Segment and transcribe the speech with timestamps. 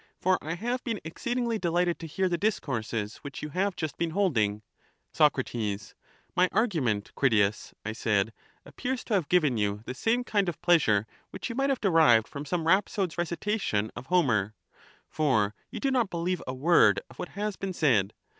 [0.19, 4.09] For I have been exceedingly delighted to hear the discourses which you have just been
[4.17, 4.63] holding.
[5.11, 5.37] Soc.
[6.35, 8.33] My argument, Critias.' said),
[8.65, 12.27] appears to have given you the same kind of pleasure which you might have derived
[12.27, 14.55] from some rhapsode's recitation of Homer;
[15.07, 18.15] for you do not believe a word of what has been said.